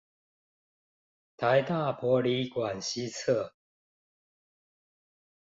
[1.37, 3.53] 臺大博理館西側